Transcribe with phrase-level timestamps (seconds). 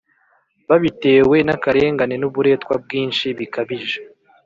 [0.69, 3.99] Babitewe n’akarengane n’uburetwa bwinshi bikabije.